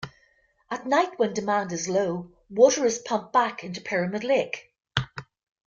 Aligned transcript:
At 0.71 0.87
night, 0.87 1.19
when 1.19 1.35
demand 1.35 1.71
is 1.71 1.87
low, 1.87 2.31
water 2.49 2.87
is 2.87 2.97
pumped 2.97 3.33
back 3.33 3.63
into 3.63 3.81
Pyramid 3.81 4.23
Lake. 4.23 4.73